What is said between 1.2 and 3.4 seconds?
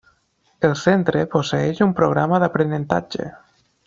posseeix un programa d'aprenentatge.